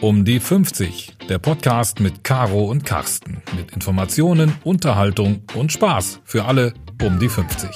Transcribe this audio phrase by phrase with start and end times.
[0.00, 3.42] Um die 50, der Podcast mit Caro und Carsten.
[3.56, 7.68] Mit Informationen, Unterhaltung und Spaß für alle um die 50.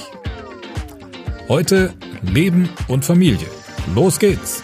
[1.48, 3.48] Heute Leben und Familie.
[3.96, 4.62] Los geht's!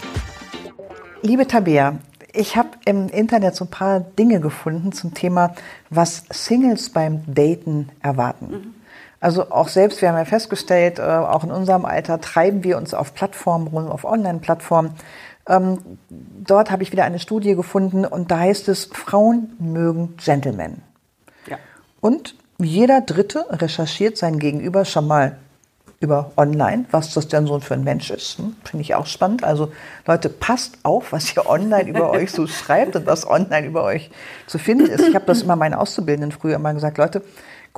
[1.23, 1.99] Liebe Tabea,
[2.33, 5.57] ich habe im Internet so ein paar Dinge gefunden zum Thema,
[5.91, 8.51] was Singles beim Daten erwarten.
[8.51, 8.75] Mhm.
[9.21, 12.95] Also auch selbst, wir haben ja festgestellt, äh, auch in unserem Alter treiben wir uns
[12.95, 14.93] auf Plattformen rum, auf Online-Plattformen.
[15.49, 15.79] Ähm,
[16.11, 20.83] dort habe ich wieder eine Studie gefunden und da heißt es, Frauen mögen Gentlemen.
[21.47, 21.57] Ja.
[22.01, 25.39] Und jeder Dritte recherchiert sein Gegenüber schon mal
[26.01, 28.39] über online, was das denn so für ein Mensch ist.
[28.39, 28.55] Hm?
[28.65, 29.43] Finde ich auch spannend.
[29.43, 29.73] Also
[30.07, 34.11] Leute, passt auf, was ihr online über euch so schreibt und was online über euch
[34.47, 35.09] zu finden ist.
[35.09, 37.23] Ich habe das immer meinen Auszubildenden früher immer gesagt, Leute,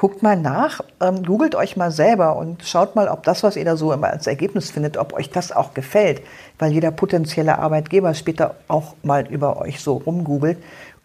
[0.01, 3.67] guckt mal nach, ähm, googelt euch mal selber und schaut mal, ob das, was ihr
[3.67, 6.23] da so immer als Ergebnis findet, ob euch das auch gefällt.
[6.59, 10.57] Weil jeder potenzielle Arbeitgeber später auch mal über euch so rumgoogelt.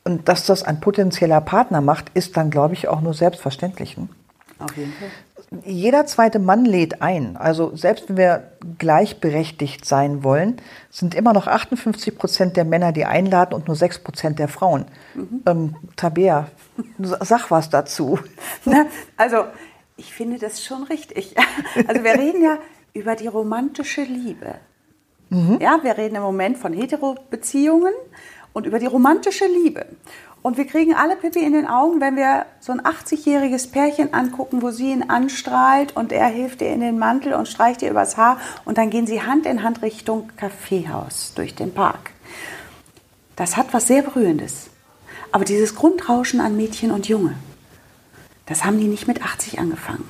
[0.05, 3.97] Und dass das ein potenzieller Partner macht, ist dann, glaube ich, auch nur selbstverständlich.
[3.97, 4.07] Hm?
[4.59, 5.09] Auf jeden Fall.
[5.63, 7.37] Jeder zweite Mann lädt ein.
[7.37, 13.05] Also selbst wenn wir gleichberechtigt sein wollen, sind immer noch 58 Prozent der Männer, die
[13.05, 14.85] einladen und nur 6 Prozent der Frauen.
[15.13, 15.43] Mhm.
[15.45, 16.47] Ähm, Tabea,
[16.97, 18.19] sag was dazu.
[18.65, 18.85] Na,
[19.17, 19.45] also
[19.97, 21.35] ich finde das schon richtig.
[21.87, 22.57] Also wir reden ja
[22.93, 24.55] über die romantische Liebe.
[25.29, 25.59] Mhm.
[25.59, 27.93] Ja, wir reden im Moment von Hetero-Beziehungen
[28.55, 29.85] und über die romantische Liebe.
[30.41, 34.61] Und wir kriegen alle Pippi in den Augen, wenn wir so ein 80-jähriges Pärchen angucken,
[34.61, 38.15] wo sie ihn anstrahlt und er hilft ihr in den Mantel und streicht ihr übers
[38.15, 42.11] Haar und dann gehen sie Hand in Hand Richtung Kaffeehaus durch den Park.
[43.35, 44.69] Das hat was sehr Berührendes.
[45.33, 47.35] Aber dieses Grundrauschen an Mädchen und Junge,
[48.45, 50.07] das haben die nicht mit 80 angefangen.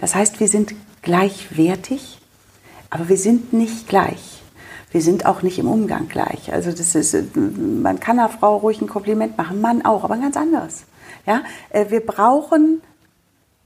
[0.00, 2.18] Das heißt, wir sind gleichwertig,
[2.90, 4.42] aber wir sind nicht gleich
[4.90, 6.52] wir sind auch nicht im Umgang gleich.
[6.52, 10.22] Also das ist, man kann einer Frau ruhig ein Kompliment machen, Mann auch, aber ein
[10.22, 10.84] ganz anderes.
[11.26, 12.82] Ja, äh, wir brauchen,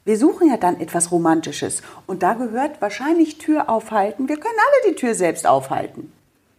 [0.04, 4.28] wir suchen ja dann etwas Romantisches und da gehört wahrscheinlich Tür aufhalten.
[4.28, 6.12] Wir können alle die Tür selbst aufhalten.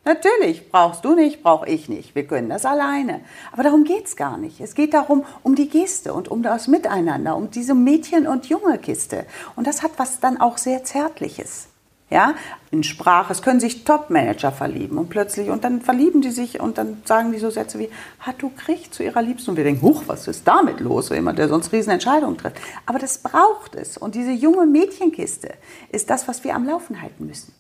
[0.03, 2.15] Natürlich, brauchst du nicht, brauche ich nicht.
[2.15, 3.21] Wir können das alleine.
[3.51, 4.59] Aber darum geht es gar nicht.
[4.59, 9.25] Es geht darum, um die Geste und um das Miteinander, um diese Mädchen- und Junge-Kiste.
[9.55, 11.67] Und das hat was dann auch sehr Zärtliches
[12.11, 12.35] ja,
[12.69, 13.31] in Sprache.
[13.31, 17.31] Es können sich Top-Manager verlieben und plötzlich, und dann verlieben die sich und dann sagen
[17.31, 17.89] die so Sätze wie,
[18.19, 19.51] hat du kriegt zu ihrer Liebsten.
[19.51, 21.07] Und wir denken, huch, was ist damit los?
[21.07, 22.57] So jemand, der sonst Riesenentscheidungen trifft.
[22.85, 23.97] Aber das braucht es.
[23.97, 25.53] Und diese junge Mädchenkiste
[25.89, 27.53] ist das, was wir am Laufen halten müssen.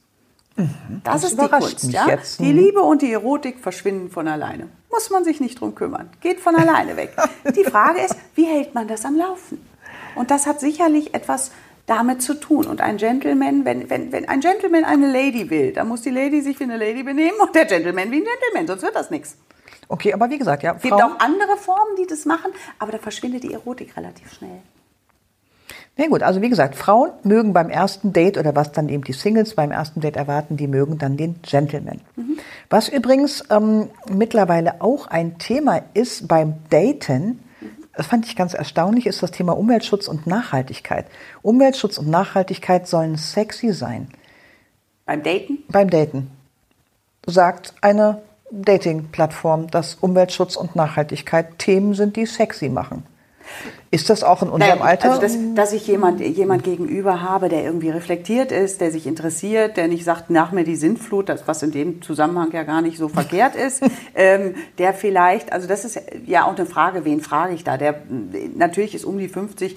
[0.57, 1.91] Mhm, das, das, ist die Kunst.
[1.91, 2.07] Ja?
[2.07, 2.39] Jetzt.
[2.39, 4.67] Die Liebe und die Erotik verschwinden von alleine.
[4.91, 6.09] Muss man sich nicht drum kümmern.
[6.19, 7.15] Geht von alleine weg.
[7.55, 9.65] Die Frage ist, wie hält man das am Laufen?
[10.15, 11.51] Und das hat sicherlich etwas
[11.91, 12.65] damit zu tun.
[12.65, 16.41] Und ein Gentleman, wenn, wenn, wenn ein Gentleman eine Lady will, dann muss die Lady
[16.41, 19.37] sich wie eine Lady benehmen und der Gentleman wie ein Gentleman, sonst wird das nichts.
[19.89, 20.73] Okay, aber wie gesagt, ja.
[20.73, 24.61] Es gibt auch andere Formen, die das machen, aber da verschwindet die Erotik relativ schnell.
[25.97, 29.11] Na gut, also wie gesagt, Frauen mögen beim ersten Date oder was dann eben die
[29.11, 31.99] Singles beim ersten Date erwarten, die mögen dann den Gentleman.
[32.15, 32.37] Mhm.
[32.69, 37.43] Was übrigens ähm, mittlerweile auch ein Thema ist beim Daten,
[37.93, 41.05] das fand ich ganz erstaunlich, ist das Thema Umweltschutz und Nachhaltigkeit.
[41.41, 44.09] Umweltschutz und Nachhaltigkeit sollen sexy sein.
[45.05, 45.59] Beim Daten?
[45.67, 46.31] Beim Daten.
[47.25, 53.03] Sagt eine Dating-Plattform, dass Umweltschutz und Nachhaltigkeit Themen sind, die sexy machen.
[53.93, 55.09] Ist das auch in unserem Nein, Alter?
[55.09, 59.75] Also, dass, dass ich jemand, jemand gegenüber habe, der irgendwie reflektiert ist, der sich interessiert,
[59.75, 62.97] der nicht sagt, nach mir die Sintflut, das, was in dem Zusammenhang ja gar nicht
[62.97, 63.83] so verkehrt ist,
[64.15, 67.75] ähm, der vielleicht, also das ist ja auch eine Frage, wen frage ich da?
[67.75, 68.01] Der,
[68.55, 69.75] natürlich ist um die 50,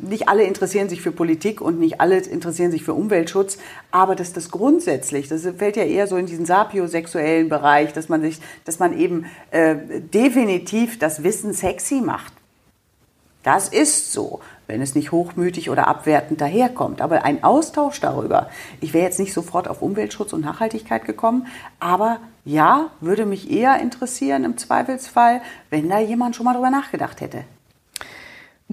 [0.00, 3.58] nicht alle interessieren sich für Politik und nicht alle interessieren sich für Umweltschutz,
[3.92, 8.20] aber dass das grundsätzlich, das fällt ja eher so in diesen sapiosexuellen Bereich, dass man
[8.22, 9.76] sich, dass man eben äh,
[10.12, 12.32] definitiv das Wissen sexy macht
[13.42, 17.00] das ist so, wenn es nicht hochmütig oder abwertend daherkommt.
[17.00, 18.48] Aber ein Austausch darüber,
[18.80, 21.46] ich wäre jetzt nicht sofort auf Umweltschutz und Nachhaltigkeit gekommen,
[21.80, 27.20] aber ja, würde mich eher interessieren im Zweifelsfall, wenn da jemand schon mal drüber nachgedacht
[27.20, 27.44] hätte.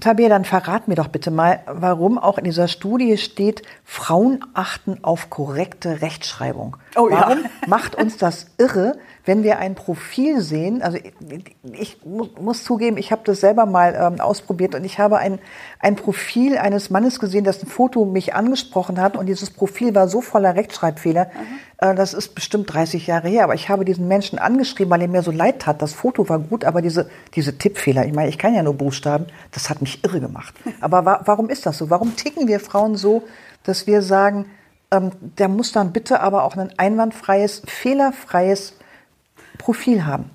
[0.00, 5.04] Tabea, dann verrat mir doch bitte mal, warum auch in dieser Studie steht, Frauen achten
[5.04, 6.76] auf korrekte Rechtschreibung.
[6.96, 7.20] Oh, ja.
[7.20, 11.14] Warum macht uns das irre, wenn wir ein Profil sehen, also ich,
[11.72, 15.38] ich muss zugeben, ich habe das selber mal ähm, ausprobiert und ich habe ein,
[15.78, 20.20] ein Profil eines Mannes gesehen, dessen Foto mich angesprochen hat und dieses Profil war so
[20.20, 21.30] voller Rechtschreibfehler,
[21.78, 25.08] äh, das ist bestimmt 30 Jahre her, aber ich habe diesen Menschen angeschrieben, weil er
[25.08, 25.82] mir so leid tat.
[25.82, 29.26] Das Foto war gut, aber diese, diese Tippfehler, ich meine, ich kann ja nur Buchstaben,
[29.52, 30.54] das hat mich irre gemacht.
[30.80, 31.90] Aber wa warum ist das so?
[31.90, 33.22] Warum ticken wir Frauen so,
[33.64, 34.46] dass wir sagen,
[34.90, 38.74] ähm, der muss dann bitte aber auch ein einwandfreies, fehlerfreies
[39.58, 40.30] Profil haben?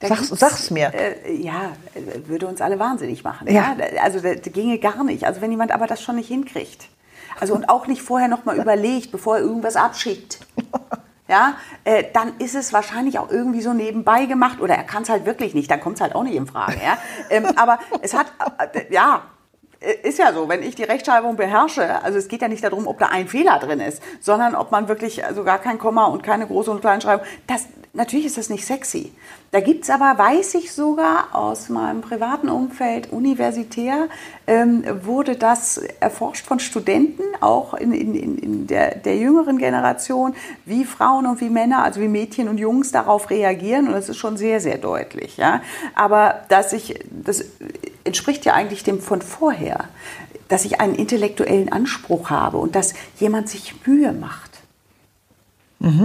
[0.00, 0.92] Sag's, sag's mir.
[0.94, 1.72] Äh, ja,
[2.26, 3.48] würde uns alle wahnsinnig machen.
[3.48, 3.74] Ja.
[3.78, 4.02] Ja.
[4.02, 5.24] Also das ginge gar nicht.
[5.24, 6.88] Also wenn jemand aber das schon nicht hinkriegt.
[7.40, 10.38] Also und auch nicht vorher noch mal überlegt, bevor er irgendwas abschickt.
[11.28, 15.10] Ja, äh, dann ist es wahrscheinlich auch irgendwie so nebenbei gemacht oder er kann es
[15.10, 16.78] halt wirklich nicht, dann kommt es halt auch nicht in Frage.
[16.82, 16.96] Ja?
[17.28, 18.32] ähm, aber es hat,
[18.72, 19.37] äh, ja, äh,
[20.02, 22.98] ist ja so, wenn ich die Rechtschreibung beherrsche, also es geht ja nicht darum, ob
[22.98, 26.46] da ein Fehler drin ist, sondern ob man wirklich also gar kein Komma und keine
[26.46, 29.12] große und Kleinschreibung, das, natürlich ist das nicht sexy.
[29.50, 34.08] Da gibt's aber, weiß ich sogar aus meinem privaten Umfeld, universitär,
[34.46, 40.34] ähm, wurde das erforscht von Studenten, auch in, in, in der, der jüngeren Generation,
[40.66, 43.86] wie Frauen und wie Männer, also wie Mädchen und Jungs darauf reagieren.
[43.86, 45.36] Und das ist schon sehr, sehr deutlich.
[45.36, 45.62] Ja?
[45.94, 47.44] Aber dass ich, das
[48.04, 49.84] entspricht ja eigentlich dem von vorher,
[50.48, 54.48] dass ich einen intellektuellen Anspruch habe und dass jemand sich Mühe macht.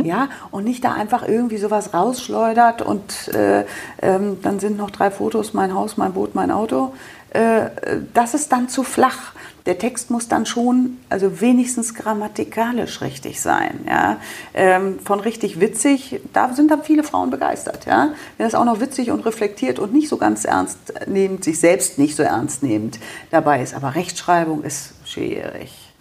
[0.05, 3.65] Ja, und nicht da einfach irgendwie sowas rausschleudert und äh,
[4.03, 6.93] ähm, dann sind noch drei Fotos, mein Haus, mein Boot, mein Auto.
[7.31, 7.69] Äh,
[8.13, 9.33] das ist dann zu flach.
[9.65, 13.85] Der Text muss dann schon, also wenigstens grammatikalisch richtig sein.
[13.87, 14.17] Ja?
[14.53, 17.85] Ähm, von richtig witzig, da sind dann viele Frauen begeistert.
[17.85, 18.13] Ja?
[18.37, 21.97] Wenn das auch noch witzig und reflektiert und nicht so ganz ernst nehmend, sich selbst
[21.97, 22.99] nicht so ernst nehmend
[23.31, 23.73] dabei ist.
[23.73, 25.93] Aber Rechtschreibung ist schwierig.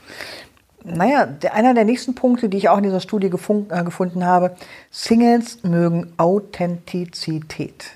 [0.85, 4.57] Naja, einer der nächsten Punkte, die ich auch in dieser Studie äh, gefunden habe,
[4.91, 7.93] Singles mögen Authentizität.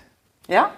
[0.47, 0.71] Ja,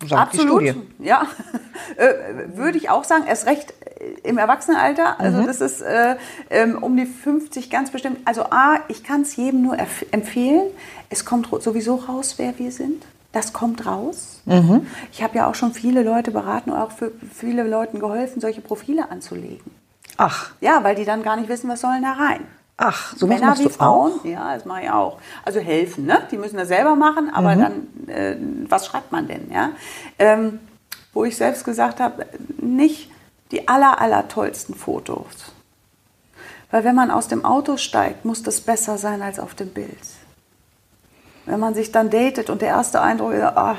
[0.00, 0.74] Sagt die Absolut, Studie.
[0.98, 1.26] ja.
[1.96, 5.18] äh, würde ich auch sagen, erst recht äh, im Erwachsenenalter.
[5.18, 5.46] Also Mhm.
[5.46, 6.16] das ist äh,
[6.50, 8.18] ähm, um die 50 ganz bestimmt.
[8.26, 9.76] Also A, ich kann es jedem nur
[10.12, 10.64] empfehlen.
[11.08, 13.04] Es kommt sowieso raus, wer wir sind.
[13.32, 14.42] Das kommt raus.
[14.44, 14.86] Mhm.
[15.12, 18.60] Ich habe ja auch schon viele Leute beraten und auch für viele Leuten geholfen, solche
[18.60, 19.70] Profile anzulegen.
[20.16, 22.40] Ach, Ja, weil die dann gar nicht wissen, was sollen da rein.
[22.80, 24.24] Ach, sowas Männer machst wie du Frauen, auch?
[24.24, 25.18] ja, das mache ich auch.
[25.44, 26.22] Also helfen, ne?
[26.30, 27.60] Die müssen das selber machen, aber Mhm.
[27.60, 28.36] dann, äh,
[28.68, 29.70] was schreibt man denn, ja?
[30.18, 30.58] Ähm,
[31.12, 32.26] wo ich selbst gesagt habe,
[32.58, 33.10] nicht
[33.50, 35.52] die aller, aller tollsten Fotos.
[36.70, 39.98] Weil wenn man aus dem Auto steigt, muss das besser sein als auf dem Bild.
[41.46, 43.76] Wenn man sich dann datet und der erste Eindruck ist, ah,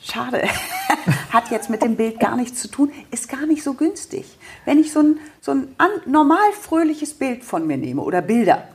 [0.00, 0.42] schade,
[1.30, 4.26] hat jetzt mit dem Bild gar nichts zu tun, ist gar nicht so günstig.
[4.64, 5.74] Wenn ich so ein, so ein
[6.06, 8.68] normal fröhliches Bild von mir nehme oder Bilder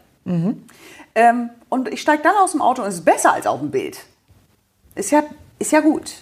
[1.15, 3.71] ähm, und ich steige dann aus dem Auto und es ist besser als auf dem
[3.71, 3.99] Bild,
[4.95, 5.23] ist ja,
[5.59, 6.13] ist ja gut.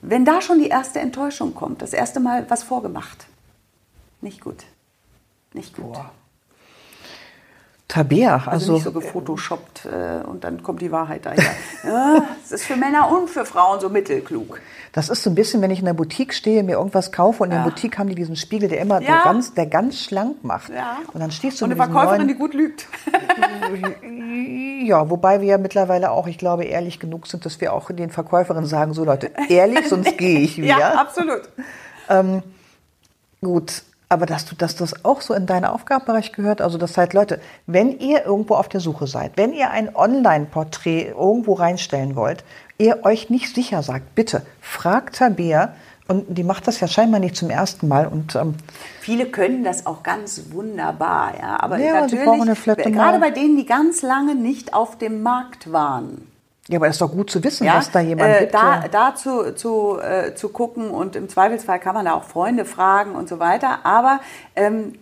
[0.00, 3.26] Wenn da schon die erste Enttäuschung kommt, das erste Mal was vorgemacht,
[4.20, 4.64] nicht gut.
[5.54, 5.96] Nicht gut.
[7.88, 11.42] Tabea, Also, also, nicht so gefotoshoppt äh, und dann kommt die Wahrheit daher.
[11.84, 14.60] ja, das ist für Männer und für Frauen so mittelklug.
[14.92, 17.48] das ist so ein bisschen, wenn ich in der Boutique stehe, mir irgendwas kaufe und
[17.50, 17.62] in Ja.
[17.64, 19.18] der Boutique haben die diesen Spiegel, der immer Ja.
[19.22, 20.68] so ganz, der ganz schlank macht.
[20.68, 20.98] Ja.
[21.14, 22.86] Und dann stehst du und eine Verkäuferin, neuen, die gut lügt.
[24.84, 28.10] Ja, wobei wir ja mittlerweile auch, ich glaube, ehrlich genug sind, dass wir auch den
[28.10, 30.78] Verkäuferinnen sagen, so Leute, ehrlich, sonst gehe ich wieder.
[30.78, 31.42] Ja, absolut.
[33.40, 37.12] Gut, aber dass du, dass das auch so in deinen Aufgabenbereich gehört, also das heißt,
[37.12, 42.44] Leute, wenn ihr irgendwo auf der Suche seid, wenn ihr ein Online-Porträt irgendwo reinstellen wollt,
[42.78, 45.74] ihr euch nicht sicher sagt, bitte fragt Tabea
[46.06, 48.54] und die macht das ja scheinbar nicht zum ersten Mal und ähm,
[49.00, 51.60] Viele können das auch ganz wunderbar, ja.
[51.60, 55.22] Aber Ja, natürlich, brauchen eine Flöte gerade bei denen, die ganz lange nicht auf dem
[55.22, 56.26] Markt waren.
[56.68, 58.54] Ja, aber das ist doch gut zu wissen, Ja, dass da jemand äh, gibt.
[58.54, 62.64] da, da zu, zu, äh, zu gucken und im Zweifelsfall kann man da auch Freunde
[62.64, 63.80] fragen und so weiter.
[63.84, 64.20] Aber
[64.54, 64.94] ähm,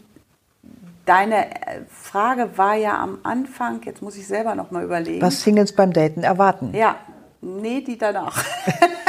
[1.05, 5.21] deine äh, Frage war ja am Anfang, jetzt muss ich selber noch mal überlegen.
[5.23, 6.73] was Singles beim Daten erwarten.
[6.75, 6.97] Ja,
[7.41, 8.43] nee, die danach.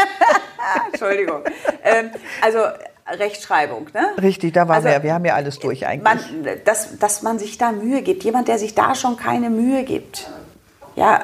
[0.92, 1.42] Entschuldigung.
[1.84, 2.10] ähm,
[2.42, 2.60] also
[3.08, 4.22] Rechtschreibung, ne?
[4.22, 5.04] Richtig, da waren Also, wir.
[5.04, 6.04] Wir haben ja alles durch eigentlich.
[6.44, 8.24] Man, dass, dass man sich da Mühe gibt.
[8.24, 10.30] Jemand, der sich da schon keine Mühe gibt.
[10.96, 11.22] Ja,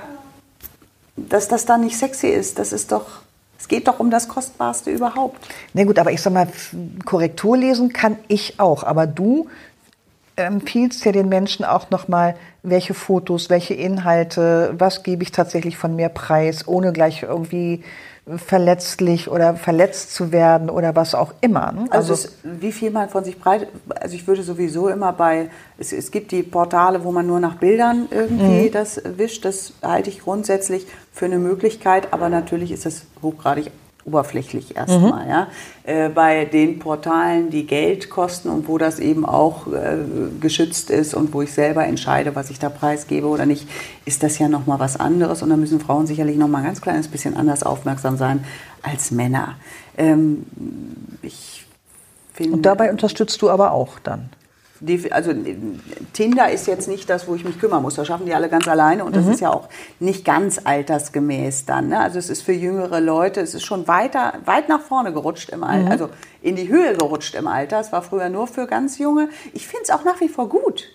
[1.15, 3.05] dass das dann nicht sexy ist, das ist doch,
[3.59, 5.37] es geht doch um das Kostbarste überhaupt.
[5.73, 6.47] Na gut, aber ich sag mal,
[7.05, 9.47] Korrektur lesen kann ich auch, aber du
[10.35, 15.95] empfiehlst ja den Menschen auch nochmal, welche Fotos, welche Inhalte, was gebe ich tatsächlich von
[15.95, 17.83] mir preis, ohne gleich irgendwie
[18.37, 21.73] verletzlich oder verletzt zu werden oder was auch immer.
[21.73, 21.87] ne?
[21.89, 23.67] Also, es, wie viel man von sich breit,
[23.99, 27.55] also ich würde sowieso immer bei, es, es gibt die Portale, wo man nur nach
[27.55, 33.05] Bildern irgendwie das wischt, das halte ich grundsätzlich für eine Möglichkeit, aber natürlich ist es
[33.21, 33.71] hochgradig
[34.05, 35.27] oberflächlich erstmal.
[35.27, 35.47] Ja?
[35.83, 39.97] Äh, bei den Portalen, die Geld kosten und wo das eben auch äh,
[40.39, 43.67] geschützt ist und wo ich selber entscheide, was ich da preisgebe oder nicht,
[44.05, 47.07] ist das ja nochmal was anderes und da müssen Frauen sicherlich nochmal ein ganz kleines
[47.07, 48.43] bisschen anders aufmerksam sein
[48.81, 49.55] als Männer.
[49.97, 50.45] Ähm,
[51.21, 51.65] ich
[52.33, 54.29] finde, Und dabei unterstützt du aber auch dann.
[55.11, 55.31] also
[56.13, 57.95] Tinder ist jetzt nicht das, wo ich mich kümmern muss.
[57.95, 59.67] Da schaffen die alle ganz alleine und das ist ja auch
[59.99, 61.89] nicht ganz altersgemäß dann.
[61.89, 61.99] Ne?
[61.99, 65.63] Also es ist für jüngere Leute, es ist schon weiter, weit nach vorne gerutscht im
[65.63, 66.09] Alter, also
[66.41, 67.79] in die Höhe gerutscht im Alter.
[67.79, 69.29] Es war früher nur für ganz junge.
[69.53, 70.85] Ich finde es auch nach wie vor gut.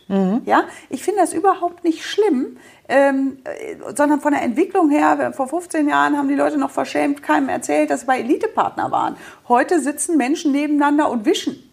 [0.47, 2.57] Ja, ich finde das überhaupt nicht schlimm.
[2.91, 7.23] Ähm, äh, sondern von der Entwicklung her, vor 15 Jahren haben die Leute noch verschämt
[7.23, 9.17] keinem erzählt, dass sie bei Elitepartner waren.
[9.47, 11.68] Heute sitzen Menschen nebeneinander und wischen.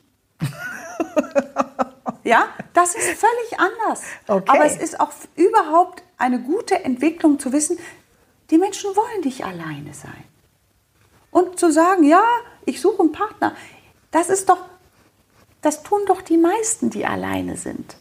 [2.26, 4.02] Ja, das ist völlig anders.
[4.28, 4.52] Okay.
[4.52, 7.78] Aber es ist auch überhaupt eine gute Entwicklung zu wissen,
[8.50, 10.24] die Menschen wollen nicht alleine sein.
[11.30, 12.24] Und zu sagen, ja,
[12.66, 13.56] ich suche einen Partner,
[14.10, 14.58] das ist doch,
[15.62, 17.96] das tun doch die meisten, die alleine sind.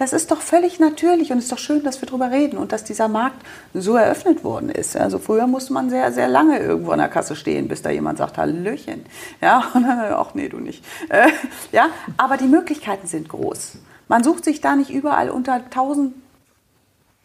[0.00, 2.84] Das ist doch völlig natürlich und ist doch schön, dass wir darüber reden und dass
[2.84, 4.96] dieser Markt so eröffnet worden ist.
[4.96, 8.16] Also früher musste man sehr, sehr lange irgendwo an der Kasse stehen, bis da jemand
[8.16, 9.04] sagt, Hallöchen.
[9.42, 10.82] Ja, und dann, ach nee, du nicht.
[11.10, 11.28] Äh,
[11.70, 13.76] ja, aber die Möglichkeiten sind groß.
[14.08, 16.14] Man sucht sich da nicht überall unter tausend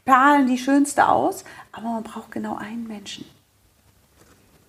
[0.03, 3.25] Perlen die schönste aus, aber man braucht genau einen Menschen.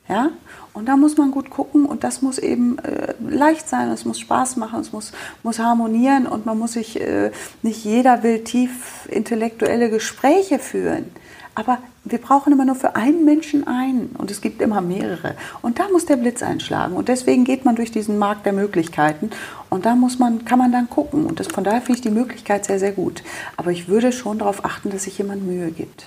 [0.08, 0.30] Ja?
[0.72, 4.20] Und da muss man gut gucken und das muss eben äh, leicht sein, es muss
[4.20, 7.30] Spaß machen, es muss, muss harmonieren und man muss sich, äh,
[7.62, 11.06] nicht jeder will tief intellektuelle Gespräche führen.
[11.54, 15.34] Aber wir brauchen immer nur für einen Menschen einen und es gibt immer mehrere.
[15.62, 16.94] Und da muss der Blitz einschlagen.
[16.94, 19.30] Und deswegen geht man durch diesen Markt der Möglichkeiten
[19.70, 21.24] und da muss man, kann man dann gucken.
[21.24, 23.22] Und das, von daher finde ich die Möglichkeit sehr, sehr gut.
[23.56, 26.06] Aber ich würde schon darauf achten, dass sich jemand Mühe gibt.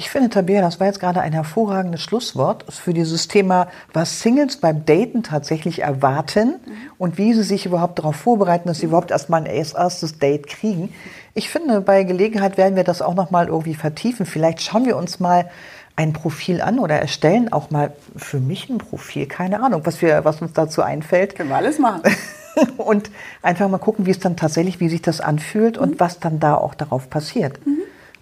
[0.00, 4.58] Ich finde, Tabea, das war jetzt gerade ein hervorragendes Schlusswort für dieses Thema, was Singles
[4.58, 6.54] beim Daten tatsächlich erwarten
[6.98, 10.94] und wie sie sich überhaupt darauf vorbereiten, dass sie überhaupt erstmal ein erstes Date kriegen.
[11.34, 14.24] Ich finde, bei Gelegenheit werden wir das auch nochmal irgendwie vertiefen.
[14.24, 15.50] Vielleicht schauen wir uns mal
[15.96, 19.26] ein Profil an oder erstellen auch mal für mich ein Profil.
[19.26, 21.34] Keine Ahnung, was, wir, was uns dazu einfällt.
[21.34, 22.02] Können wir alles machen.
[22.76, 23.10] und
[23.42, 26.54] einfach mal gucken, wie es dann tatsächlich, wie sich das anfühlt und was dann da
[26.54, 27.58] auch darauf passiert.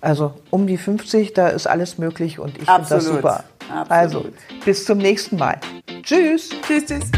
[0.06, 3.42] Also um die 50, da ist alles möglich und ich finde das super.
[3.68, 3.90] Absolut.
[3.90, 4.25] Also
[4.64, 5.58] bis zum nächsten Mal.
[6.04, 6.50] Tschüss.
[6.64, 7.10] Tschüss, tschüss.